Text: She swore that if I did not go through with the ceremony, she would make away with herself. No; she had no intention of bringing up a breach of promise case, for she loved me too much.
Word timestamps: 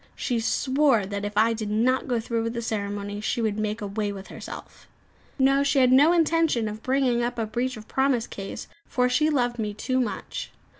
She 0.15 0.39
swore 0.39 1.05
that 1.05 1.25
if 1.25 1.37
I 1.37 1.53
did 1.53 1.69
not 1.69 2.07
go 2.07 2.19
through 2.19 2.41
with 2.41 2.53
the 2.55 2.61
ceremony, 2.63 3.21
she 3.21 3.39
would 3.39 3.59
make 3.59 3.81
away 3.83 4.11
with 4.11 4.29
herself. 4.29 4.87
No; 5.37 5.61
she 5.61 5.77
had 5.77 5.91
no 5.91 6.11
intention 6.11 6.67
of 6.67 6.81
bringing 6.81 7.21
up 7.21 7.37
a 7.37 7.45
breach 7.45 7.77
of 7.77 7.87
promise 7.87 8.25
case, 8.25 8.67
for 8.87 9.07
she 9.07 9.29
loved 9.29 9.59
me 9.59 9.75
too 9.75 9.99
much. 9.99 10.51